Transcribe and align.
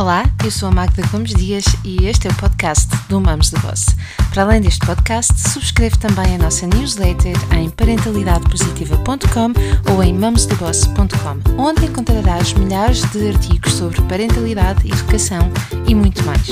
Olá, 0.00 0.24
eu 0.42 0.50
sou 0.50 0.70
a 0.70 0.72
Magda 0.72 1.06
Gomes 1.08 1.34
Dias 1.34 1.62
e 1.84 2.06
este 2.06 2.26
é 2.26 2.30
o 2.30 2.36
podcast 2.36 2.88
do 3.10 3.20
Mamos 3.20 3.50
de 3.50 3.60
Boss. 3.60 3.84
Para 4.32 4.44
além 4.44 4.62
deste 4.62 4.80
podcast, 4.86 5.38
subscreve 5.38 5.98
também 5.98 6.36
a 6.36 6.38
nossa 6.38 6.66
newsletter 6.66 7.36
em 7.54 7.68
parentalidadepositiva.com 7.68 9.92
ou 9.92 10.02
em 10.02 10.14
mamosdeboss.com, 10.14 11.62
onde 11.62 11.84
encontrarás 11.84 12.54
milhares 12.54 13.02
de 13.10 13.28
artigos 13.28 13.74
sobre 13.74 14.00
parentalidade, 14.08 14.90
educação 14.90 15.40
e 15.86 15.94
muito 15.94 16.24
mais. 16.24 16.48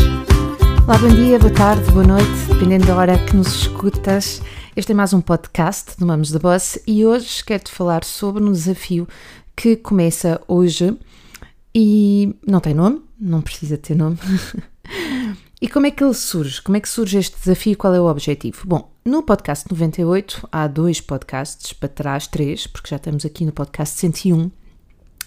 Olá, 0.86 0.98
bom 0.98 1.08
dia, 1.08 1.38
boa 1.38 1.54
tarde, 1.54 1.90
boa 1.90 2.06
noite, 2.06 2.30
dependendo 2.48 2.84
da 2.84 2.96
hora 2.96 3.16
que 3.16 3.34
nos 3.34 3.62
escutas. 3.62 4.42
Este 4.76 4.92
é 4.92 4.94
mais 4.94 5.14
um 5.14 5.22
podcast 5.22 5.98
do 5.98 6.04
Mamos 6.04 6.28
de 6.28 6.38
Boss 6.38 6.78
e 6.86 7.06
hoje 7.06 7.42
quero-te 7.42 7.72
falar 7.72 8.04
sobre 8.04 8.44
um 8.44 8.52
desafio 8.52 9.08
que 9.56 9.74
começa 9.74 10.38
hoje 10.46 10.94
e 11.74 12.36
não 12.46 12.60
tem 12.60 12.74
nome, 12.74 13.07
não 13.20 13.42
precisa 13.42 13.76
ter 13.76 13.94
nome. 13.94 14.18
e 15.60 15.68
como 15.68 15.86
é 15.86 15.90
que 15.90 16.02
ele 16.02 16.14
surge? 16.14 16.62
Como 16.62 16.76
é 16.76 16.80
que 16.80 16.88
surge 16.88 17.18
este 17.18 17.36
desafio? 17.38 17.76
Qual 17.76 17.94
é 17.94 18.00
o 18.00 18.06
objetivo? 18.06 18.66
Bom, 18.66 18.90
no 19.04 19.22
podcast 19.22 19.66
98 19.70 20.48
há 20.52 20.66
dois 20.66 21.00
podcasts 21.00 21.72
para 21.72 21.88
trás, 21.88 22.26
três, 22.26 22.66
porque 22.66 22.90
já 22.90 22.96
estamos 22.96 23.24
aqui 23.24 23.44
no 23.44 23.52
podcast 23.52 23.98
101 23.98 24.50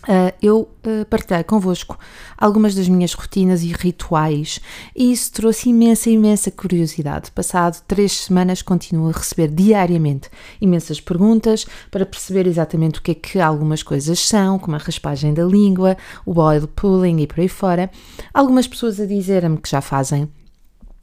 Uh, 0.04 0.34
eu 0.42 0.62
uh, 0.62 1.06
partilhei 1.10 1.44
convosco 1.44 1.96
algumas 2.36 2.74
das 2.74 2.90
minhas 2.90 3.14
rotinas 3.14 3.62
e 3.62 3.68
rituais 3.68 4.60
e 4.96 5.12
isso 5.12 5.32
trouxe 5.32 5.70
imensa, 5.70 6.10
imensa 6.10 6.50
curiosidade. 6.50 7.30
Passado 7.30 7.80
três 7.88 8.12
semanas, 8.14 8.64
continuo 8.64 9.10
a 9.10 9.12
receber 9.12 9.50
diariamente 9.50 10.30
imensas 10.60 11.00
perguntas 11.00 11.68
para 11.92 12.06
perceber 12.06 12.48
exatamente 12.48 13.00
o 13.00 13.02
que 13.04 13.12
é 13.12 13.16
que 13.16 13.40
algumas 13.40 13.84
coisas 13.84 14.20
são, 14.20 14.58
como 14.58 14.76
a 14.76 14.80
raspagem 14.80 15.36
da 15.36 15.44
língua, 15.44 15.96
o 16.26 16.40
oil 16.40 16.68
pulling 16.68 17.22
e 17.22 17.28
por 17.28 17.40
aí 17.40 17.48
fora. 17.48 17.92
Algumas 18.34 18.68
pessoas 18.68 19.00
a 19.00 19.06
dizerem-me 19.06 19.58
que 19.58 19.70
já 19.70 19.82
fazem 19.82 20.28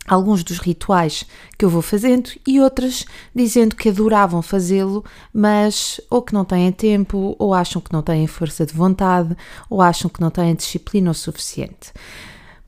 alguns 0.09 0.43
dos 0.43 0.59
rituais 0.59 1.25
que 1.57 1.65
eu 1.65 1.71
vou 1.71 1.83
fazendo 1.83 2.31
e 2.47 2.61
outras 2.61 3.05
dizendo 3.35 3.77
que 3.77 3.89
adoravam 3.89 4.43
fazê-lo, 4.43 5.05
mas 5.33 6.01
ou 6.11 6.23
que 6.23 6.33
não 6.33 6.45
têm 6.45 6.73
tempo, 6.73 7.37
ou 7.39 7.53
acham 7.53 7.81
que 7.81 7.93
não 7.93 8.03
têm 8.03 8.27
força 8.27 8.65
de 8.65 8.73
vontade, 8.73 9.37
ou 9.69 9.81
acham 9.83 10.11
que 10.11 10.21
não 10.21 10.31
têm 10.31 10.55
disciplina 10.55 11.11
o 11.11 11.15
suficiente. 11.15 11.93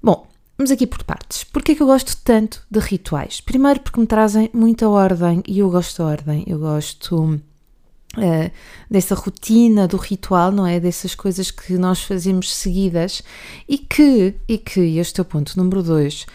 Bom, 0.03 0.27
vamos 0.57 0.71
aqui 0.71 0.87
por 0.87 1.03
partes. 1.03 1.45
Porquê 1.45 1.73
é 1.73 1.75
que 1.75 1.83
eu 1.83 1.87
gosto 1.87 2.17
tanto 2.23 2.63
de 2.71 2.79
rituais? 2.79 3.41
Primeiro 3.41 3.81
porque 3.81 4.01
me 4.01 4.07
trazem 4.07 4.51
muita 4.53 4.89
ordem 4.89 5.43
e 5.47 5.61
eu 5.61 5.71
gosto 5.71 5.97
de 5.97 6.03
ordem, 6.03 6.45
eu 6.47 6.59
gosto 6.59 7.41
Uh, 8.17 8.51
dessa 8.91 9.15
rotina 9.15 9.87
do 9.87 9.97
ritual, 9.97 10.51
não 10.51 10.67
é? 10.67 10.81
Dessas 10.81 11.15
coisas 11.15 11.53
que 11.53 11.75
nós 11.75 12.03
fazemos 12.03 12.53
seguidas 12.53 13.23
e 13.69 13.79
que, 13.79 14.35
e 14.49 14.59
que 14.59 14.99
este 14.99 15.21
é 15.21 15.23
o 15.23 15.25
ponto 15.25 15.57
número 15.57 15.81
dois, 15.81 16.27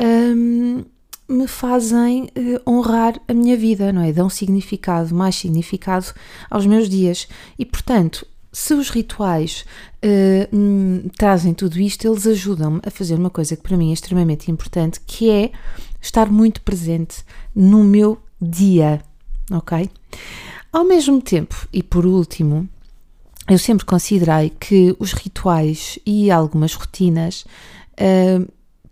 um, 0.00 0.84
me 1.28 1.48
fazem 1.48 2.24
uh, 2.24 2.70
honrar 2.70 3.20
a 3.26 3.34
minha 3.34 3.56
vida, 3.56 3.92
não 3.92 4.02
é? 4.02 4.12
Dão 4.12 4.28
significado, 4.28 5.14
mais 5.14 5.36
significado 5.36 6.06
aos 6.48 6.66
meus 6.66 6.88
dias. 6.88 7.26
E 7.58 7.64
portanto, 7.64 8.26
se 8.52 8.74
os 8.74 8.88
rituais 8.90 9.64
uh, 10.04 11.10
trazem 11.16 11.52
tudo 11.52 11.78
isto, 11.78 12.06
eles 12.06 12.26
ajudam-me 12.26 12.80
a 12.86 12.90
fazer 12.90 13.14
uma 13.14 13.30
coisa 13.30 13.56
que 13.56 13.62
para 13.62 13.76
mim 13.76 13.90
é 13.90 13.92
extremamente 13.92 14.50
importante, 14.50 15.00
que 15.06 15.30
é 15.30 15.50
estar 16.00 16.30
muito 16.30 16.62
presente 16.62 17.24
no 17.54 17.82
meu 17.82 18.18
dia, 18.40 19.02
ok? 19.50 19.90
Ao 20.72 20.84
mesmo 20.84 21.20
tempo, 21.20 21.68
e 21.72 21.82
por 21.82 22.06
último, 22.06 22.68
eu 23.48 23.58
sempre 23.58 23.84
considerei 23.84 24.50
que 24.50 24.94
os 24.98 25.12
rituais 25.12 25.98
e 26.04 26.30
algumas 26.30 26.74
rotinas 26.74 27.44
uh, 27.92 28.46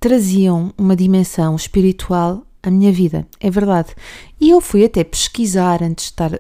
traziam 0.05 0.71
uma 0.77 0.95
dimensão 0.95 1.57
espiritual 1.57 2.45
à 2.63 2.71
minha 2.71 2.93
vida, 2.93 3.27
é 3.41 3.51
verdade. 3.51 3.95
E 4.39 4.51
eu 4.51 4.61
fui 4.61 4.85
até 4.85 5.03
pesquisar, 5.03 5.83
antes 5.83 6.05
de 6.05 6.11
estar, 6.11 6.31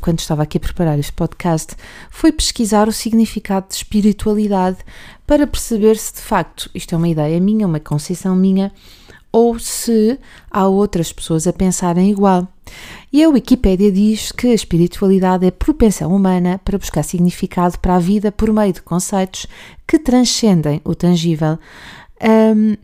quando 0.00 0.18
estava 0.18 0.42
aqui 0.42 0.56
a 0.56 0.60
preparar 0.60 0.98
este 0.98 1.12
podcast, 1.12 1.76
fui 2.10 2.32
pesquisar 2.32 2.88
o 2.88 2.92
significado 2.92 3.68
de 3.68 3.74
espiritualidade 3.74 4.78
para 5.24 5.46
perceber 5.46 5.96
se 5.96 6.14
de 6.14 6.22
facto 6.22 6.68
isto 6.74 6.92
é 6.92 6.98
uma 6.98 7.08
ideia 7.08 7.38
minha, 7.38 7.68
uma 7.68 7.78
concepção 7.78 8.34
minha, 8.34 8.72
ou 9.30 9.60
se 9.60 10.18
há 10.50 10.66
outras 10.66 11.12
pessoas 11.12 11.46
a 11.46 11.52
pensarem 11.52 12.10
igual. 12.10 12.48
E 13.12 13.22
a 13.22 13.28
Wikipédia 13.28 13.92
diz 13.92 14.32
que 14.32 14.48
a 14.48 14.54
espiritualidade 14.54 15.46
é 15.46 15.52
propensão 15.52 16.12
humana 16.12 16.60
para 16.64 16.78
buscar 16.78 17.04
significado 17.04 17.78
para 17.78 17.94
a 17.94 18.00
vida 18.00 18.32
por 18.32 18.52
meio 18.52 18.72
de 18.72 18.82
conceitos 18.82 19.46
que 19.86 20.00
transcendem 20.00 20.80
o 20.84 20.96
tangível. 20.96 21.60
Um, 22.20 22.76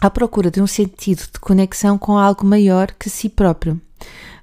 à 0.00 0.08
procura 0.08 0.50
de 0.50 0.62
um 0.62 0.66
sentido 0.66 1.22
de 1.32 1.38
conexão 1.40 1.98
com 1.98 2.16
algo 2.16 2.46
maior 2.46 2.92
que 2.98 3.10
si 3.10 3.28
próprio. 3.28 3.80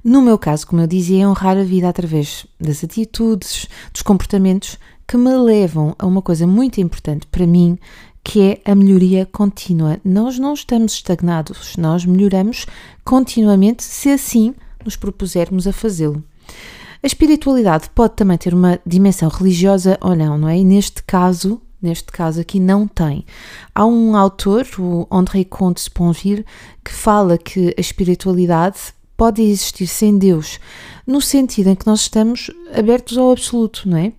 No 0.03 0.22
meu 0.22 0.38
caso, 0.38 0.68
como 0.68 0.81
eu 0.81 0.88
dizia, 0.88 1.23
é 1.23 1.28
honrar 1.28 1.57
a 1.57 1.63
vida 1.63 1.90
através 1.90 2.45
das 2.59 2.84
atitudes, 2.84 3.68
dos 3.91 4.01
comportamentos 4.01 4.78
que 5.07 5.18
me 5.18 5.35
levam 5.35 5.95
a 5.97 6.06
uma 6.06 6.22
coisa 6.22 6.45
muito 6.45 6.79
importante 6.79 7.25
para 7.28 7.47
mim, 7.47 7.78
que 8.23 8.41
é 8.41 8.72
a 8.72 8.75
melhoria 8.75 9.25
contínua. 9.25 10.00
Nós 10.03 10.38
não 10.38 10.53
estamos 10.53 10.94
estagnados, 10.94 11.75
nós 11.78 12.06
melhoramos 12.06 12.66
continuamente 13.03 13.84
se 13.84 14.09
assim 14.09 14.53
nos 14.84 14.95
propusermos 14.95 15.66
a 15.66 15.74
fazê-lo. 15.74 16.24
A 17.01 17.07
espiritualidade 17.07 17.89
pode 17.94 18.16
também 18.16 18.38
ter 18.38 18.53
uma 18.53 18.79
dimensão 18.85 19.29
religiosa 19.29 19.97
ou 20.01 20.16
não, 20.16 20.38
não 20.38 20.50
é? 20.50 20.57
E 20.57 20.63
neste 20.63 21.03
caso, 21.03 21.62
neste 21.82 22.12
caso 22.12 22.42
aqui 22.42 22.60
não 22.60 22.88
tem. 22.88 23.26
Há 23.74 23.86
um 23.86 24.16
autor, 24.16 24.66
o 24.80 25.08
André 25.12 25.44
Comte 25.44 25.82
Sponville, 25.82 26.46
que 26.84 26.92
fala 26.92 27.38
que 27.38 27.74
a 27.78 27.82
espiritualidade 27.82 28.78
pode 29.16 29.42
existir 29.42 29.88
sem 29.88 30.18
Deus, 30.18 30.60
no 31.06 31.20
sentido 31.20 31.70
em 31.70 31.76
que 31.76 31.88
nós 31.88 32.02
estamos 32.02 32.52
abertos 32.74 33.18
ao 33.18 33.32
absoluto, 33.32 33.90
não 33.90 33.98
é? 33.98 34.14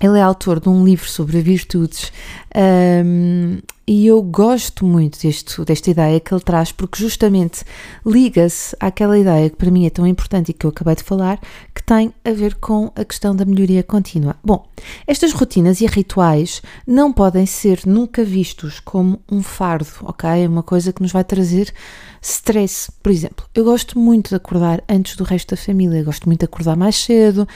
Ele 0.00 0.18
é 0.18 0.22
autor 0.22 0.58
de 0.58 0.68
um 0.68 0.84
livro 0.84 1.08
sobre 1.08 1.40
virtudes 1.40 2.12
um, 3.04 3.58
e 3.86 4.06
eu 4.06 4.22
gosto 4.22 4.84
muito 4.84 5.20
deste, 5.20 5.64
desta 5.64 5.90
ideia 5.90 6.20
que 6.20 6.32
ele 6.32 6.40
traz, 6.40 6.70
porque 6.70 7.02
justamente 7.02 7.64
liga-se 8.06 8.76
àquela 8.78 9.18
ideia 9.18 9.50
que 9.50 9.56
para 9.56 9.70
mim 9.70 9.86
é 9.86 9.90
tão 9.90 10.06
importante 10.06 10.50
e 10.50 10.52
que 10.52 10.64
eu 10.64 10.70
acabei 10.70 10.94
de 10.94 11.02
falar, 11.02 11.40
que 11.74 11.82
tem 11.82 12.12
a 12.24 12.30
ver 12.30 12.54
com 12.56 12.92
a 12.94 13.04
questão 13.04 13.34
da 13.34 13.44
melhoria 13.44 13.82
contínua. 13.82 14.36
Bom, 14.44 14.68
estas 15.06 15.32
rotinas 15.32 15.80
e 15.80 15.86
rituais 15.86 16.62
não 16.86 17.12
podem 17.12 17.44
ser 17.44 17.80
nunca 17.84 18.24
vistos 18.24 18.78
como 18.80 19.20
um 19.30 19.42
fardo, 19.42 19.90
ok? 20.02 20.28
É 20.30 20.48
uma 20.48 20.62
coisa 20.62 20.92
que 20.92 21.02
nos 21.02 21.12
vai 21.12 21.24
trazer 21.24 21.72
stress. 22.22 22.90
Por 23.02 23.10
exemplo, 23.10 23.44
eu 23.52 23.64
gosto 23.64 23.98
muito 23.98 24.28
de 24.28 24.36
acordar 24.36 24.82
antes 24.88 25.16
do 25.16 25.24
resto 25.24 25.50
da 25.50 25.56
família, 25.56 25.98
eu 25.98 26.04
gosto 26.04 26.26
muito 26.26 26.40
de 26.40 26.44
acordar 26.44 26.76
mais 26.76 26.96
cedo, 26.96 27.46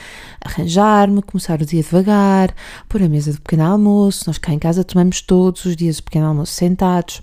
arranjar-me, 0.41 1.21
começar 1.21 1.61
o 1.61 1.65
dia 1.65 1.81
devagar, 1.81 2.53
pôr 2.89 3.01
a 3.01 3.07
mesa 3.07 3.31
do 3.31 3.41
pequeno 3.41 3.63
almoço, 3.63 4.25
nós 4.27 4.37
cá 4.37 4.51
em 4.51 4.59
casa 4.59 4.83
tomamos 4.83 5.21
todos 5.21 5.63
os 5.63 5.75
dias 5.75 5.99
o 5.99 6.03
pequeno 6.03 6.16
almoço 6.25 6.53
sentados, 6.53 7.21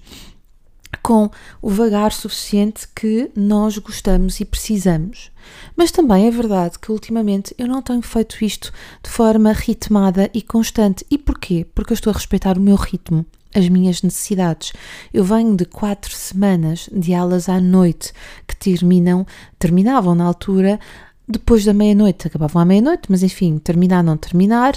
com 1.03 1.31
o 1.61 1.69
vagar 1.69 2.13
suficiente 2.13 2.89
que 2.95 3.31
nós 3.37 3.77
gostamos 3.79 4.41
e 4.41 4.45
precisamos. 4.45 5.31
Mas 5.77 5.91
também 5.91 6.27
é 6.27 6.31
verdade 6.31 6.79
que 6.79 6.91
ultimamente 6.91 7.55
eu 7.59 7.67
não 7.67 7.83
tenho 7.83 8.03
feito 8.03 8.43
isto 8.45 8.73
de 9.03 9.11
forma 9.11 9.53
ritmada 9.53 10.31
e 10.33 10.41
constante. 10.41 11.05
E 11.11 11.19
porquê? 11.19 11.67
Porque 11.75 11.93
eu 11.93 11.95
estou 11.95 12.11
a 12.11 12.15
respeitar 12.15 12.57
o 12.57 12.61
meu 12.61 12.77
ritmo 12.77 13.27
as 13.55 13.69
minhas 13.69 14.03
necessidades. 14.03 14.73
Eu 15.13 15.23
venho 15.23 15.57
de 15.57 15.65
quatro 15.65 16.13
semanas 16.13 16.91
de 16.93 17.15
aulas 17.15 17.49
à 17.49 17.61
noite 17.61 18.13
que 18.49 18.57
terminam, 18.57 19.25
terminavam 19.61 20.13
na 20.13 20.25
altura 20.25 20.81
depois 21.27 21.65
da 21.65 21.73
meia-noite, 21.73 22.27
acabavam 22.27 22.61
à 22.61 22.65
meia-noite, 22.65 23.05
mas 23.09 23.23
enfim, 23.23 23.59
terminar, 23.59 24.03
não 24.03 24.17
terminar, 24.17 24.75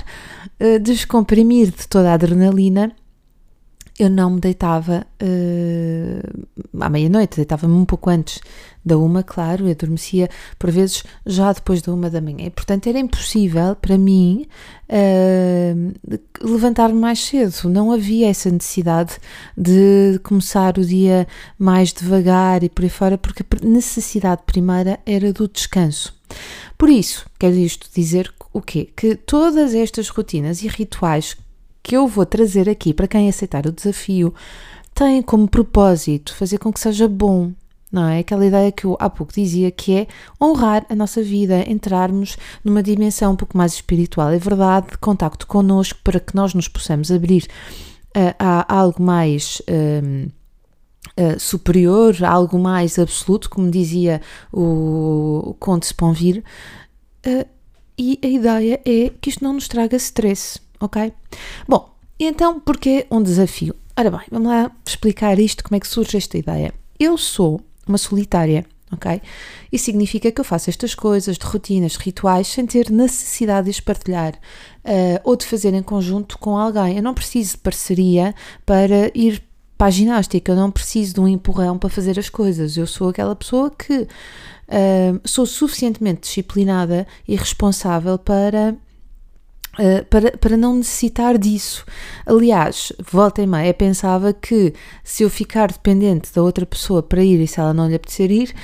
uh, 0.62 0.80
descomprimir 0.80 1.72
de 1.72 1.88
toda 1.88 2.12
a 2.12 2.14
adrenalina 2.14 2.96
eu 4.00 4.10
não 4.10 4.32
me 4.32 4.40
deitava 4.40 5.06
uh, 5.22 6.48
à 6.80 6.90
meia-noite, 6.90 7.38
deitava-me 7.38 7.74
um 7.74 7.86
pouco 7.86 8.10
antes 8.10 8.40
da 8.86 8.98
uma, 8.98 9.24
claro, 9.24 9.68
e 9.68 9.72
adormecia 9.72 10.30
por 10.58 10.72
vezes 10.72 11.04
já 11.26 11.52
depois 11.52 11.82
da 11.82 11.94
uma 11.94 12.10
da 12.10 12.22
manhã. 12.22 12.46
E, 12.46 12.50
portanto, 12.50 12.88
era 12.88 13.00
impossível 13.00 13.76
para 13.76 13.98
mim 13.98 14.48
uh, 14.90 16.18
levantar-me 16.42 17.00
mais 17.00 17.20
cedo. 17.20 17.70
Não 17.70 17.92
havia 17.92 18.30
essa 18.30 18.50
necessidade 18.50 19.18
de 19.58 20.20
começar 20.24 20.78
o 20.78 20.86
dia 20.86 21.28
mais 21.58 21.92
devagar 21.92 22.64
e 22.64 22.70
por 22.70 22.84
aí 22.84 22.90
fora, 22.90 23.18
porque 23.18 23.44
a 23.44 23.66
necessidade 23.68 24.44
primeira 24.46 25.00
era 25.06 25.34
do 25.34 25.48
descanso. 25.48 26.16
Por 26.78 26.90
isso, 26.90 27.26
quero 27.40 27.56
isto 27.56 27.90
dizer 27.94 28.32
o 28.54 28.62
quê? 28.62 28.90
Que 28.96 29.16
todas 29.16 29.74
estas 29.74 30.10
rotinas 30.10 30.62
e 30.62 30.68
rituais 30.68 31.36
que 31.88 31.96
eu 31.96 32.06
vou 32.06 32.26
trazer 32.26 32.68
aqui 32.68 32.94
para 32.94 33.08
quem 33.08 33.30
aceitar 33.30 33.66
o 33.66 33.72
desafio 33.72 34.34
tem 34.94 35.22
como 35.22 35.48
propósito 35.48 36.36
fazer 36.36 36.58
com 36.58 36.74
que 36.74 36.82
seja 36.82 37.08
bom, 37.08 37.54
não 37.90 38.10
é? 38.10 38.20
Aquela 38.20 38.46
ideia 38.46 38.74
que 38.74 38.84
eu 38.84 38.98
há 39.00 39.10
pouco 39.10 39.32
dizia 39.32 39.72
que 39.72 39.94
é 39.96 40.08
honrar 40.42 40.86
a 40.90 40.96
nossa 40.96 41.24
vida, 41.24 41.64
entrarmos 41.66 42.36
numa 42.62 42.84
dimensão 42.84 43.32
um 43.32 43.36
pouco 43.38 43.58
mais 43.58 43.72
espiritual, 43.72 44.32
é 44.32 44.38
verdade, 44.38 44.88
de 44.92 44.98
contacto 44.98 45.48
connosco 45.48 45.98
para 46.04 46.20
que 46.20 46.36
nós 46.36 46.54
nos 46.54 46.68
possamos 46.68 47.10
abrir 47.10 47.48
há 48.38 48.76
algo 48.76 49.02
mais. 49.02 49.62
Um, 49.70 50.28
Uh, 51.20 51.40
superior, 51.40 52.16
algo 52.24 52.60
mais 52.60 53.00
absoluto, 53.00 53.50
como 53.50 53.72
dizia 53.72 54.22
o, 54.54 55.42
o 55.48 55.54
Conde 55.56 55.88
Sponville, 55.88 56.44
uh, 57.26 57.48
e 57.98 58.20
a 58.24 58.28
ideia 58.28 58.82
é 58.86 59.12
que 59.20 59.30
isto 59.30 59.44
não 59.44 59.54
nos 59.54 59.68
traga 59.68 59.98
stress, 59.98 60.60
ok? 60.80 61.12
Bom, 61.68 61.90
então 62.20 62.60
porquê 62.60 63.06
um 63.12 63.22
desafio? 63.22 63.76
Ora 63.96 64.12
bem, 64.12 64.22
vamos 64.32 64.48
lá 64.48 64.72
explicar 64.86 65.40
isto, 65.40 65.64
como 65.64 65.76
é 65.76 65.80
que 65.80 65.88
surge 65.88 66.18
esta 66.18 66.38
ideia. 66.38 66.74
Eu 67.00 67.18
sou 67.18 67.62
uma 67.88 67.98
solitária, 67.98 68.66
ok? 68.92 69.22
Isso 69.72 69.86
significa 69.86 70.32
que 70.32 70.40
eu 70.40 70.46
faço 70.46 70.70
estas 70.70 70.94
coisas 70.94 71.38
de 71.38 71.46
rotinas, 71.46 71.96
rituais, 71.96 72.48
sem 72.48 72.66
ter 72.66 72.92
necessidade 72.92 73.66
de 73.66 73.72
as 73.72 73.80
partilhar 73.80 74.34
uh, 74.34 75.20
ou 75.24 75.36
de 75.36 75.46
fazer 75.46 75.74
em 75.74 75.82
conjunto 75.82 76.38
com 76.38 76.58
alguém. 76.58 76.98
Eu 76.98 77.04
não 77.04 77.14
preciso 77.14 77.54
de 77.54 77.58
parceria 77.58 78.36
para 78.66 79.12
ir 79.16 79.44
para 79.78 79.88
a 79.88 79.92
ginástica, 79.92 80.52
eu 80.52 80.56
não 80.56 80.72
preciso 80.72 81.14
de 81.16 81.20
um 81.20 81.28
empurrão 81.28 81.78
para 81.78 81.90
fazer 81.90 82.18
as 82.18 82.30
coisas. 82.30 82.78
Eu 82.78 82.88
sou 82.88 83.10
aquela 83.10 83.36
pessoa 83.36 83.70
que 83.70 83.94
uh, 84.02 84.08
sou 85.24 85.46
suficientemente 85.46 86.22
disciplinada 86.22 87.06
e 87.28 87.36
responsável 87.36 88.18
para 88.18 88.76
Uh, 89.80 90.04
para, 90.06 90.32
para 90.38 90.58
não 90.58 90.76
necessitar 90.76 91.38
disso. 91.38 91.86
Aliás, 92.26 92.92
volta 93.12 93.44
e 93.44 93.48
meia, 93.48 93.74
pensava 93.76 94.34
que 94.34 94.74
se 95.04 95.22
eu 95.22 95.30
ficar 95.30 95.72
dependente 95.72 96.34
da 96.34 96.42
outra 96.42 96.66
pessoa 96.66 97.04
para 97.04 97.24
ir 97.24 97.40
e 97.40 97.48
se 97.48 97.60
ela 97.60 97.76
não 97.76 97.88
lhe 97.88 97.94
apetecer 97.94 98.32
ir, 98.32 98.56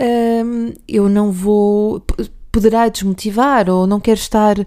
uh, 0.00 0.74
eu 0.88 1.10
não 1.10 1.30
vou. 1.30 2.02
poderá 2.50 2.88
desmotivar 2.88 3.68
ou 3.68 3.86
não 3.86 4.00
quero 4.00 4.18
estar 4.18 4.58
uh, 4.58 4.64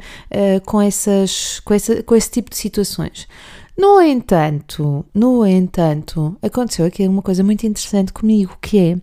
com, 0.65 0.79
essas, 0.79 1.59
com, 1.61 1.73
essa, 1.73 2.03
com 2.03 2.15
esse 2.15 2.29
tipo 2.29 2.51
de 2.51 2.57
situações. 2.57 3.27
No 3.77 3.99
entanto, 4.01 5.05
no 5.13 5.45
entanto, 5.45 6.37
aconteceu 6.41 6.85
aqui 6.85 7.07
uma 7.07 7.21
coisa 7.21 7.43
muito 7.43 7.65
interessante 7.65 8.13
comigo, 8.13 8.57
que 8.61 8.77
é 8.77 8.97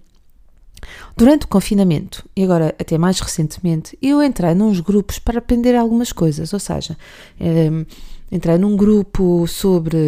Durante 1.16 1.44
o 1.44 1.48
confinamento, 1.48 2.24
e 2.36 2.42
agora 2.42 2.74
até 2.78 2.96
mais 2.98 3.20
recentemente, 3.20 3.96
eu 4.00 4.22
entrei 4.22 4.54
nos 4.54 4.80
grupos 4.80 5.18
para 5.18 5.38
aprender 5.38 5.74
algumas 5.76 6.12
coisas, 6.12 6.52
ou 6.52 6.58
seja, 6.58 6.96
ehm, 7.40 7.84
entrei 8.32 8.56
num 8.56 8.74
grupo 8.74 9.46
sobre 9.46 9.98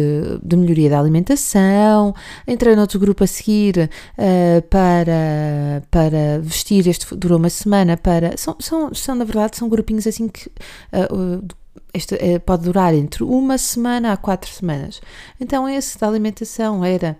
de 0.41 0.57
melhoria 0.57 0.89
da 0.89 0.99
alimentação, 0.99 2.13
entrei 2.47 2.75
noutro 2.75 2.99
grupo 2.99 3.23
a 3.23 3.27
seguir 3.27 3.87
uh, 4.17 4.61
para, 4.63 5.83
para 5.91 6.39
vestir, 6.41 6.87
este 6.87 7.15
durou 7.15 7.37
uma 7.37 7.51
semana 7.51 7.95
para, 7.95 8.35
são, 8.35 8.55
são, 8.59 8.93
são 8.95 9.13
na 9.13 9.23
verdade, 9.23 9.55
são 9.55 9.69
grupinhos 9.69 10.07
assim 10.07 10.27
que 10.27 10.47
uh, 10.47 11.47
este, 11.93 12.15
uh, 12.15 12.39
pode 12.43 12.63
durar 12.63 12.95
entre 12.95 13.23
uma 13.23 13.59
semana 13.59 14.11
a 14.11 14.17
quatro 14.17 14.51
semanas. 14.51 14.99
Então 15.39 15.69
esse 15.69 15.99
da 15.99 16.07
alimentação 16.07 16.83
era 16.83 17.15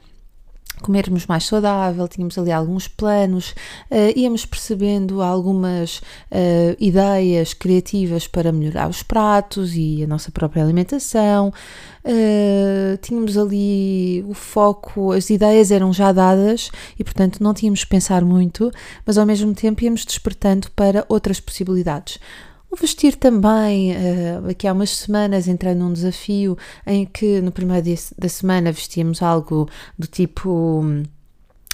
comermos 0.81 1.25
mais 1.25 1.45
saudável, 1.45 2.07
tínhamos 2.07 2.37
ali 2.37 2.51
alguns 2.51 2.87
planos, 2.87 3.51
uh, 3.91 4.17
íamos 4.17 4.45
percebendo 4.45 5.21
algumas 5.21 5.97
uh, 5.97 6.75
ideias 6.79 7.53
criativas 7.53 8.27
para 8.27 8.51
melhorar 8.51 8.89
os 8.89 9.03
pratos 9.03 9.75
e 9.75 10.03
a 10.03 10.07
nossa 10.07 10.31
própria 10.31 10.63
alimentação. 10.63 11.53
Uh, 12.03 12.97
tínhamos 13.01 13.37
ali 13.37 14.23
o 14.27 14.33
foco, 14.33 15.11
as 15.11 15.29
ideias 15.29 15.71
eram 15.71 15.91
já 15.91 16.11
dadas 16.11 16.69
e, 16.99 17.03
portanto, 17.03 17.41
não 17.41 17.53
tínhamos 17.53 17.83
que 17.83 17.89
pensar 17.89 18.23
muito, 18.23 18.71
mas 19.05 19.17
ao 19.17 19.25
mesmo 19.25 19.53
tempo 19.53 19.83
íamos 19.83 20.05
despertando 20.05 20.69
para 20.75 21.05
outras 21.09 21.39
possibilidades. 21.39 22.19
Vestir 22.75 23.15
também, 23.15 23.91
uh, 23.93 24.49
aqui 24.49 24.67
há 24.67 24.73
umas 24.73 24.89
semanas 24.91 25.47
entrei 25.47 25.73
num 25.73 25.93
desafio 25.93 26.57
em 26.85 27.05
que 27.05 27.41
no 27.41 27.51
primeiro 27.51 27.83
dia 27.83 27.95
da 28.17 28.29
semana 28.29 28.71
vestíamos 28.71 29.21
algo 29.21 29.69
do 29.97 30.07
tipo 30.07 30.83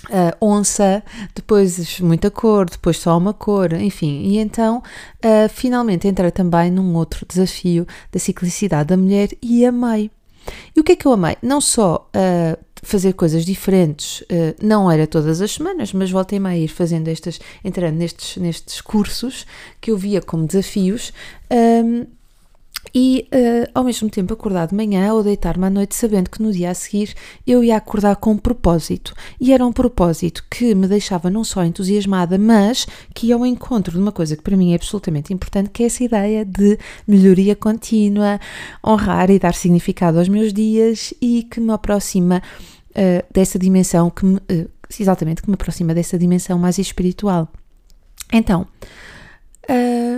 Uh, 0.09 0.33
onça, 0.41 1.03
depois 1.35 1.99
muita 1.99 2.31
cor, 2.31 2.67
depois 2.67 2.97
só 2.97 3.15
uma 3.15 3.35
cor, 3.35 3.71
enfim. 3.73 4.23
E 4.23 4.39
então, 4.39 4.81
uh, 5.23 5.47
finalmente 5.47 6.07
entrei 6.07 6.31
também 6.31 6.71
num 6.71 6.95
outro 6.95 7.23
desafio 7.23 7.85
da 8.11 8.17
ciclicidade 8.17 8.89
da 8.89 8.97
mulher 8.97 9.29
e 9.43 9.63
amei. 9.63 10.09
E 10.75 10.79
o 10.79 10.83
que 10.83 10.93
é 10.93 10.95
que 10.95 11.05
eu 11.05 11.13
amei? 11.13 11.37
Não 11.43 11.61
só 11.61 12.09
uh, 12.15 12.57
fazer 12.81 13.13
coisas 13.13 13.45
diferentes, 13.45 14.21
uh, 14.21 14.55
não 14.61 14.89
era 14.89 15.05
todas 15.05 15.41
as 15.41 15.51
semanas, 15.51 15.93
mas 15.93 16.09
voltei 16.09 16.39
a 16.43 16.57
ir 16.57 16.67
fazendo 16.67 17.07
estas, 17.07 17.39
entrando 17.63 17.95
nestes, 17.95 18.37
nestes 18.37 18.81
cursos 18.81 19.45
que 19.79 19.91
eu 19.91 19.97
via 19.97 20.21
como 20.21 20.47
desafios. 20.47 21.13
Um, 21.51 22.05
e 22.93 23.27
uh, 23.33 23.71
ao 23.73 23.83
mesmo 23.83 24.09
tempo 24.09 24.33
acordar 24.33 24.67
de 24.67 24.75
manhã 24.75 25.13
ou 25.13 25.23
deitar-me 25.23 25.65
à 25.65 25.69
noite 25.69 25.95
sabendo 25.95 26.29
que 26.29 26.41
no 26.41 26.51
dia 26.51 26.71
a 26.71 26.73
seguir 26.73 27.13
eu 27.47 27.63
ia 27.63 27.77
acordar 27.77 28.15
com 28.17 28.31
um 28.31 28.37
propósito. 28.37 29.13
E 29.39 29.53
era 29.53 29.65
um 29.65 29.71
propósito 29.71 30.43
que 30.49 30.75
me 30.75 30.87
deixava 30.87 31.29
não 31.29 31.43
só 31.43 31.63
entusiasmada, 31.63 32.37
mas 32.37 32.85
que 33.13 33.27
ia 33.27 33.35
ao 33.35 33.45
encontro 33.45 33.93
de 33.93 33.99
uma 33.99 34.11
coisa 34.11 34.35
que 34.35 34.43
para 34.43 34.57
mim 34.57 34.73
é 34.73 34.75
absolutamente 34.75 35.33
importante, 35.33 35.69
que 35.69 35.83
é 35.83 35.85
essa 35.85 36.03
ideia 36.03 36.43
de 36.43 36.77
melhoria 37.07 37.55
contínua, 37.55 38.39
honrar 38.85 39.29
e 39.29 39.39
dar 39.39 39.53
significado 39.53 40.19
aos 40.19 40.27
meus 40.27 40.51
dias 40.51 41.13
e 41.21 41.43
que 41.43 41.59
me 41.61 41.71
aproxima 41.71 42.41
uh, 42.91 43.25
dessa 43.33 43.57
dimensão, 43.57 44.09
que 44.09 44.25
me, 44.25 44.35
uh, 44.35 44.69
exatamente, 44.99 45.41
que 45.41 45.49
me 45.49 45.53
aproxima 45.53 45.93
dessa 45.93 46.17
dimensão 46.17 46.59
mais 46.59 46.77
espiritual. 46.77 47.47
Então, 48.33 48.67
uh, 49.69 50.10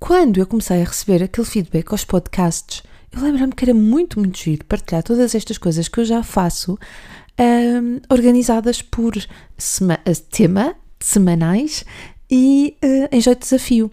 quando 0.00 0.40
eu 0.40 0.46
comecei 0.46 0.80
a 0.80 0.84
receber 0.84 1.22
aquele 1.22 1.46
feedback 1.46 1.92
aos 1.92 2.04
podcasts, 2.04 2.82
eu 3.12 3.22
lembro-me 3.22 3.52
que 3.52 3.64
era 3.64 3.74
muito, 3.74 4.18
muito 4.18 4.38
giro 4.38 4.64
partilhar 4.64 5.02
todas 5.02 5.34
estas 5.34 5.58
coisas 5.58 5.86
que 5.88 6.00
eu 6.00 6.04
já 6.04 6.22
faço, 6.22 6.78
um, 7.38 8.00
organizadas 8.08 8.80
por 8.80 9.14
sema 9.58 9.98
tema, 10.30 10.74
semanais 10.98 11.84
e 12.30 12.76
uh, 12.82 13.08
em 13.14 13.20
jeito 13.20 13.40
de 13.40 13.44
desafio. 13.44 13.90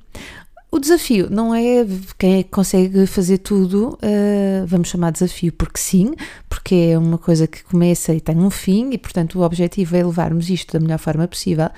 O 0.70 0.80
desafio 0.80 1.30
não 1.30 1.56
é 1.56 1.86
quem 2.18 2.40
é 2.40 2.44
que 2.44 2.50
consegue 2.50 3.06
fazer 3.08 3.40
tudo, 3.40 3.98
uh, 4.04 4.66
vamos 4.68 4.90
chamar 4.90 5.12
desafio 5.12 5.52
porque 5.54 5.80
sim, 5.80 6.14
porque 6.50 6.76
é 6.92 6.98
uma 6.98 7.18
coisa 7.18 7.48
que 7.48 7.64
começa 7.64 8.14
e 8.14 8.20
tem 8.20 8.38
um 8.38 8.50
fim 8.50 8.92
e, 8.92 8.98
portanto, 8.98 9.40
o 9.40 9.44
objetivo 9.44 9.96
é 9.96 10.04
levarmos 10.04 10.50
isto 10.50 10.74
da 10.74 10.80
melhor 10.80 11.00
forma 11.00 11.28
possível. 11.28 11.70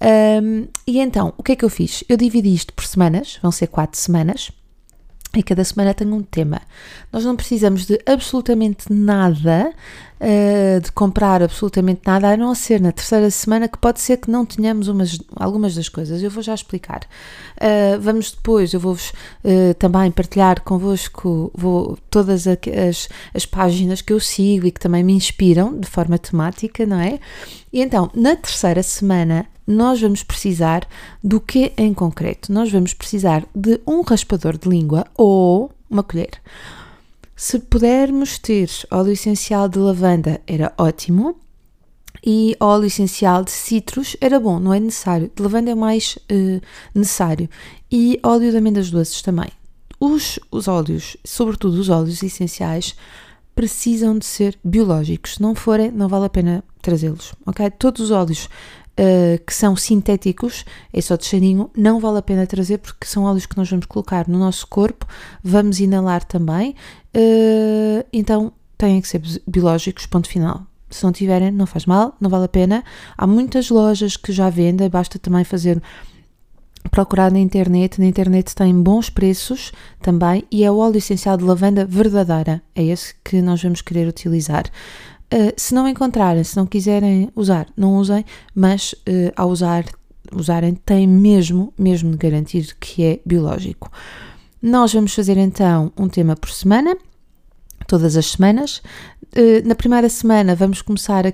Um, 0.00 0.68
e 0.86 1.00
então, 1.00 1.34
o 1.36 1.42
que 1.42 1.52
é 1.52 1.56
que 1.56 1.64
eu 1.64 1.70
fiz? 1.70 2.04
Eu 2.08 2.16
dividi 2.16 2.54
isto 2.54 2.72
por 2.72 2.84
semanas, 2.84 3.38
vão 3.42 3.50
ser 3.50 3.66
quatro 3.66 3.98
semanas, 3.98 4.50
e 5.36 5.42
cada 5.42 5.62
semana 5.62 5.92
tem 5.92 6.10
um 6.10 6.22
tema. 6.22 6.62
Nós 7.12 7.24
não 7.24 7.36
precisamos 7.36 7.86
de 7.86 8.00
absolutamente 8.06 8.92
nada, 8.92 9.72
uh, 10.20 10.80
de 10.80 10.92
comprar 10.92 11.42
absolutamente 11.42 12.02
nada, 12.06 12.32
a 12.32 12.36
não 12.36 12.54
ser 12.54 12.80
na 12.80 12.92
terceira 12.92 13.30
semana, 13.30 13.68
que 13.68 13.78
pode 13.78 14.00
ser 14.00 14.18
que 14.18 14.30
não 14.30 14.44
tenhamos 14.44 14.88
umas, 14.88 15.18
algumas 15.36 15.74
das 15.74 15.88
coisas. 15.88 16.22
Eu 16.22 16.30
vou 16.30 16.42
já 16.42 16.54
explicar. 16.54 17.02
Uh, 17.56 18.00
vamos 18.00 18.30
depois, 18.30 18.72
eu 18.72 18.80
vou-vos 18.80 19.10
uh, 19.10 19.74
também 19.78 20.10
partilhar 20.10 20.62
convosco 20.62 21.50
vou, 21.54 21.98
todas 22.10 22.46
as, 22.46 23.08
as 23.34 23.46
páginas 23.46 24.00
que 24.00 24.12
eu 24.12 24.20
sigo 24.20 24.66
e 24.66 24.70
que 24.70 24.80
também 24.80 25.02
me 25.02 25.12
inspiram 25.12 25.78
de 25.78 25.88
forma 25.88 26.18
temática, 26.18 26.84
não 26.86 27.00
é? 27.00 27.18
E 27.72 27.80
então, 27.80 28.10
na 28.14 28.34
terceira 28.34 28.82
semana, 28.82 29.46
nós 29.66 30.00
vamos 30.00 30.22
precisar 30.22 30.88
do 31.22 31.40
que 31.40 31.72
em 31.76 31.92
concreto? 31.92 32.50
Nós 32.50 32.72
vamos 32.72 32.94
precisar 32.94 33.44
de 33.54 33.78
um 33.86 34.00
raspador 34.00 34.56
de 34.56 34.68
língua 34.68 35.06
ou 35.14 35.70
uma 35.90 36.02
colher. 36.02 36.40
Se 37.40 37.60
pudermos 37.60 38.36
ter 38.36 38.68
óleo 38.90 39.12
essencial 39.12 39.68
de 39.68 39.78
lavanda, 39.78 40.40
era 40.44 40.74
ótimo. 40.76 41.38
E 42.26 42.56
óleo 42.58 42.86
essencial 42.86 43.44
de 43.44 43.52
citros 43.52 44.16
era 44.20 44.40
bom, 44.40 44.58
não 44.58 44.74
é 44.74 44.80
necessário. 44.80 45.30
De 45.32 45.40
lavanda 45.40 45.70
é 45.70 45.74
mais 45.76 46.16
uh, 46.16 46.60
necessário. 46.92 47.48
E 47.92 48.18
óleo 48.24 48.50
de 48.50 48.56
amêndoas 48.56 48.90
doces 48.90 49.22
também. 49.22 49.50
Os, 50.00 50.40
os 50.50 50.66
óleos, 50.66 51.16
sobretudo 51.24 51.74
os 51.78 51.88
óleos 51.88 52.20
essenciais, 52.24 52.96
precisam 53.54 54.18
de 54.18 54.26
ser 54.26 54.58
biológicos. 54.64 55.34
Se 55.34 55.40
não 55.40 55.54
forem, 55.54 55.92
não 55.92 56.08
vale 56.08 56.26
a 56.26 56.30
pena 56.30 56.64
trazê-los, 56.82 57.34
ok? 57.46 57.70
Todos 57.70 58.00
os 58.00 58.10
óleos 58.10 58.48
uh, 58.98 59.44
que 59.44 59.54
são 59.54 59.76
sintéticos, 59.76 60.64
é 60.92 61.00
só 61.00 61.16
de 61.16 61.24
cheirinho, 61.24 61.70
não 61.76 62.00
vale 62.00 62.18
a 62.18 62.22
pena 62.22 62.46
trazer 62.46 62.78
porque 62.78 63.06
são 63.06 63.24
óleos 63.24 63.46
que 63.46 63.56
nós 63.56 63.70
vamos 63.70 63.86
colocar 63.86 64.28
no 64.28 64.38
nosso 64.38 64.66
corpo, 64.66 65.06
vamos 65.42 65.80
inalar 65.80 66.24
também, 66.24 66.74
uh, 67.14 68.04
então 68.12 68.52
têm 68.76 69.00
que 69.00 69.08
ser 69.08 69.22
biológicos, 69.46 70.06
ponto 70.06 70.28
final. 70.28 70.62
Se 70.90 71.04
não 71.04 71.12
tiverem, 71.12 71.50
não 71.50 71.66
faz 71.66 71.84
mal, 71.84 72.16
não 72.18 72.30
vale 72.30 72.46
a 72.46 72.48
pena. 72.48 72.82
Há 73.16 73.26
muitas 73.26 73.68
lojas 73.68 74.16
que 74.16 74.32
já 74.32 74.48
vendem, 74.48 74.88
basta 74.88 75.18
também 75.18 75.44
fazer 75.44 75.82
procurar 76.90 77.30
na 77.30 77.38
internet. 77.38 78.00
Na 78.00 78.06
internet 78.06 78.54
tem 78.54 78.74
bons 78.80 79.10
preços 79.10 79.72
também 80.00 80.44
e 80.50 80.64
é 80.64 80.70
o 80.70 80.78
óleo 80.78 80.96
essencial 80.96 81.36
de 81.36 81.44
lavanda 81.44 81.84
verdadeira. 81.84 82.62
É 82.74 82.82
esse 82.82 83.14
que 83.22 83.42
nós 83.42 83.62
vamos 83.62 83.82
querer 83.82 84.08
utilizar. 84.08 84.64
Uh, 85.32 85.52
se 85.58 85.74
não 85.74 85.86
encontrarem, 85.86 86.42
se 86.42 86.56
não 86.56 86.64
quiserem 86.64 87.30
usar, 87.36 87.66
não 87.76 87.96
usem, 87.96 88.24
mas 88.54 88.92
uh, 88.92 89.30
ao 89.36 89.50
usar, 89.50 89.84
usarem, 90.32 90.74
têm 90.74 91.06
mesmo, 91.06 91.72
mesmo 91.78 92.10
de 92.12 92.16
garantir 92.16 92.74
que 92.80 93.04
é 93.04 93.20
biológico. 93.26 93.92
Nós 94.62 94.94
vamos 94.94 95.14
fazer 95.14 95.36
então 95.36 95.92
um 95.98 96.08
tema 96.08 96.34
por 96.34 96.50
semana, 96.50 96.96
todas 97.86 98.16
as 98.16 98.24
semanas. 98.24 98.80
uh, 99.36 99.68
na 99.68 99.74
primeira 99.74 100.08
semana 100.08 100.54
vamos 100.54 100.80
começar 100.80 101.24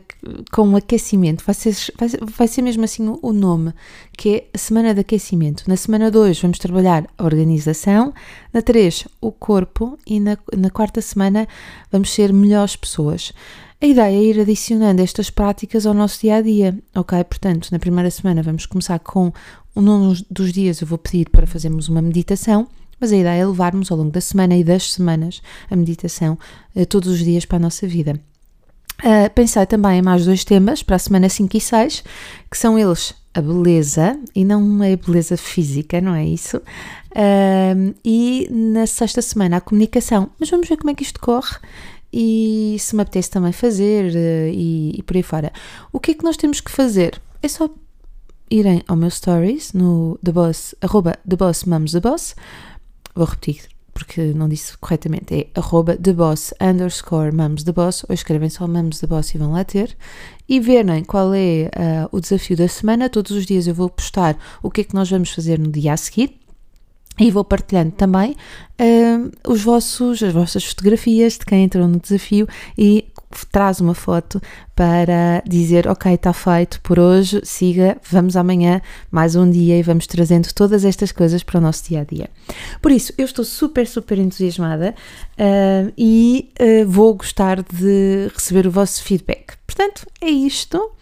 com 0.53 0.67
um 0.67 0.75
aquecimento, 0.75 1.45
vai 1.45 1.55
ser, 1.55 1.77
vai, 1.97 2.09
vai 2.37 2.49
ser 2.49 2.63
mesmo 2.63 2.83
assim 2.83 3.07
o, 3.07 3.21
o 3.23 3.33
nome, 3.33 3.73
que 4.19 4.29
é 4.29 4.49
a 4.53 4.59
semana 4.59 4.93
de 4.93 5.03
aquecimento. 5.03 5.63
Na 5.69 5.77
semana 5.77 6.11
2 6.11 6.41
vamos 6.41 6.59
trabalhar 6.59 7.07
a 7.17 7.25
organização, 7.25 8.13
na 8.53 8.61
3 8.61 9.07
o 9.21 9.31
corpo 9.31 9.97
e 10.05 10.19
na, 10.19 10.37
na 10.57 10.69
quarta 10.69 11.01
semana 11.01 11.47
vamos 11.93 12.13
ser 12.13 12.33
melhores 12.33 12.75
pessoas. 12.75 13.33
A 13.81 13.87
ideia 13.87 14.17
é 14.17 14.23
ir 14.23 14.41
adicionando 14.41 15.03
estas 15.03 15.31
práticas 15.31 15.85
ao 15.85 15.93
nosso 15.93 16.21
dia 16.21 16.37
a 16.37 16.43
dia, 16.43 16.79
ok? 16.95 17.23
Portanto, 17.25 17.69
na 17.71 17.79
primeira 17.79 18.11
semana 18.11 18.43
vamos 18.43 18.67
começar 18.67 18.99
com 18.99 19.33
um 19.77 20.15
dos 20.31 20.53
dias 20.53 20.81
eu 20.81 20.87
vou 20.87 20.97
pedir 20.97 21.29
para 21.31 21.47
fazermos 21.47 21.89
uma 21.89 22.01
meditação 22.01 22.69
mas 23.01 23.13
a 23.13 23.17
ideia 23.17 23.43
é 23.43 23.47
levarmos 23.47 23.91
ao 23.91 23.99
longo 23.99 24.11
da 24.11 24.21
semana 24.21 24.57
e 24.57 24.65
das 24.65 24.93
semanas 24.93 25.43
a 25.71 25.77
meditação 25.77 26.39
uh, 26.75 26.87
todos 26.87 27.11
os 27.11 27.19
dias 27.19 27.45
para 27.45 27.57
a 27.57 27.61
nossa 27.61 27.87
vida. 27.87 28.19
Uh, 29.01 29.29
pensei 29.35 29.67
também 29.67 29.99
em 29.99 30.03
mais 30.03 30.25
dois 30.25 30.45
temas 30.45 30.83
para 30.83 30.97
a 30.97 30.99
semana 30.99 31.29
5 31.29 31.57
e 31.57 31.61
6, 31.61 32.05
que 32.51 32.57
são 32.57 32.79
eles 32.79 33.15
a 33.35 33.43
beleza, 33.43 34.19
e 34.35 34.45
não 34.45 34.83
é 34.83 34.93
a 34.93 34.97
beleza 34.97 35.37
física, 35.37 36.01
não 36.01 36.15
é 36.15 36.25
isso? 36.25 36.59
Uh, 36.59 37.95
e 38.05 38.49
na 38.51 38.87
sexta 38.87 39.21
semana 39.21 39.57
a 39.57 39.61
comunicação. 39.61 40.31
Mas 40.39 40.49
vamos 40.49 40.69
ver 40.69 40.77
como 40.77 40.91
é 40.91 40.95
que 40.95 41.03
isto 41.03 41.21
corre 41.21 41.57
e 42.17 42.77
se 42.79 42.95
me 42.95 43.03
apetece 43.03 43.29
também 43.29 43.51
fazer 43.51 44.13
uh, 44.15 44.49
e, 44.53 44.93
e, 44.99 45.03
por 45.03 45.17
aí 45.17 45.23
fora. 45.23 45.53
O 45.93 45.99
que 45.99 46.13
é 46.13 46.15
que 46.15 46.23
nós 46.23 46.37
temos 46.37 46.61
que 46.61 46.71
fazer? 46.71 47.21
É 47.43 47.49
só 47.49 47.69
irem 48.49 48.85
ao 48.87 48.95
meu 48.95 49.11
stories 49.11 49.73
no 49.73 50.17
The 50.25 50.31
Boss, 50.31 50.77
arroba 50.81 51.19
The 51.29 51.35
Boss 51.35 51.65
Mums 51.65 51.91
The 51.91 52.01
Boss, 52.01 52.37
vou 53.17 53.27
repetir 53.27 53.75
porque 53.93 54.33
não 54.35 54.49
disse 54.49 54.77
corretamente, 54.79 55.33
é 55.33 55.47
arroba 55.55 55.97
theboss 55.97 56.53
underscore 56.61 57.31
mums 57.31 57.63
the 57.63 57.71
boss, 57.71 58.05
ou 58.09 58.13
escrevem 58.13 58.51
só 58.51 58.67
mums 58.67 58.99
the 58.99 59.07
boss 59.07 59.33
e 59.33 59.39
vão 59.39 59.53
lá 59.53 59.63
ter, 59.63 59.97
e 60.49 60.59
verem 60.59 61.05
qual 61.05 61.33
é 61.33 61.71
uh, 61.71 62.09
o 62.11 62.21
desafio 62.21 62.57
da 62.57 62.67
semana. 62.67 63.09
Todos 63.09 63.31
os 63.31 63.47
dias 63.47 63.69
eu 63.69 63.75
vou 63.75 63.89
postar 63.89 64.37
o 64.61 64.69
que 64.69 64.81
é 64.81 64.85
que 64.85 64.95
nós 64.95 65.09
vamos 65.09 65.31
fazer 65.31 65.61
no 65.61 65.71
dia 65.71 65.93
a 65.93 65.97
seguir. 65.97 66.44
E 67.19 67.31
vou 67.31 67.45
partilhando 67.45 67.93
também 67.93 68.33
uh, 68.33 69.31
os 69.49 69.63
vossos, 69.63 70.23
as 70.23 70.33
vossas 70.33 70.65
fotografias 70.65 71.35
de 71.35 71.47
quem 71.47 71.65
entrou 71.65 71.87
no 71.87 72.01
desafio 72.01 72.49
e 72.77 73.07
traz 73.51 73.81
uma 73.81 73.95
foto 73.95 74.41
para 74.75 75.43
dizer 75.47 75.89
ok, 75.89 76.13
está 76.13 76.33
feito 76.33 76.81
por 76.83 76.99
hoje, 76.99 77.41
siga, 77.45 77.97
vamos 78.11 78.37
amanhã, 78.37 78.81
mais 79.11 79.35
um 79.35 79.49
dia 79.49 79.79
e 79.79 79.83
vamos 79.83 80.07
trazendo 80.07 80.53
todas 80.53 80.85
estas 80.85 81.13
coisas 81.13 81.43
para 81.43 81.59
o 81.59 81.61
nosso 81.61 81.85
dia 81.89 82.01
a 82.01 82.05
dia. 82.05 82.31
Por 82.81 82.93
isso, 82.93 83.13
eu 83.17 83.25
estou 83.25 83.45
super, 83.45 83.87
super 83.87 84.19
entusiasmada 84.19 84.95
uh, 85.39 85.93
e 85.97 86.51
uh, 86.61 86.89
vou 86.89 87.15
gostar 87.15 87.63
de 87.63 88.29
receber 88.35 88.67
o 88.67 88.71
vosso 88.71 89.03
feedback. 89.03 89.57
Portanto, 89.67 90.07
é 90.21 90.31
isto. 90.31 90.93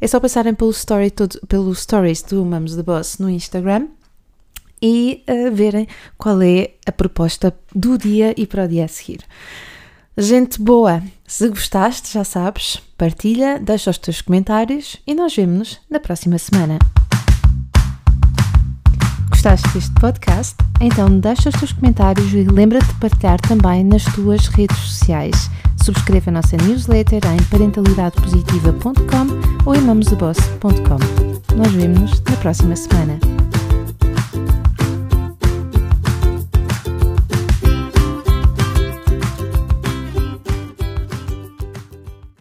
É 0.00 0.06
só 0.06 0.20
passarem 0.20 0.54
pelo, 0.54 0.70
story 0.70 1.10
todo, 1.10 1.40
pelo 1.48 1.74
stories 1.74 2.22
do 2.22 2.44
Mums 2.44 2.76
the 2.76 2.82
Boss 2.82 3.18
no 3.18 3.30
Instagram 3.30 3.88
e 4.84 5.24
uh, 5.26 5.50
verem 5.50 5.88
qual 6.18 6.42
é 6.42 6.72
a 6.86 6.92
proposta 6.92 7.56
do 7.74 7.96
dia 7.96 8.34
e 8.36 8.46
para 8.46 8.66
o 8.66 8.68
dia 8.68 8.84
a 8.84 8.88
seguir. 8.88 9.20
Gente 10.14 10.60
boa, 10.60 11.02
se 11.26 11.48
gostaste, 11.48 12.12
já 12.12 12.22
sabes, 12.22 12.82
partilha, 12.98 13.58
deixa 13.58 13.90
os 13.90 13.96
teus 13.96 14.20
comentários 14.20 14.98
e 15.06 15.14
nós 15.14 15.34
vemos-nos 15.34 15.80
na 15.90 15.98
próxima 15.98 16.36
semana. 16.36 16.78
Gostaste 19.30 19.66
deste 19.70 19.94
podcast? 19.94 20.54
Então 20.80 21.18
deixa 21.18 21.48
os 21.48 21.54
teus 21.54 21.72
comentários 21.72 22.34
e 22.34 22.44
lembra-te 22.44 22.86
de 22.86 23.00
partilhar 23.00 23.40
também 23.40 23.82
nas 23.82 24.04
tuas 24.04 24.48
redes 24.48 24.76
sociais. 24.76 25.50
Subscreva 25.82 26.28
a 26.30 26.34
nossa 26.34 26.58
newsletter 26.58 27.22
em 27.26 27.42
parentalidadepositiva.com 27.44 29.66
ou 29.66 29.74
em. 29.74 29.82
Nós 31.56 31.72
vemos-nos 31.72 32.20
na 32.20 32.36
próxima 32.36 32.76
semana. 32.76 33.18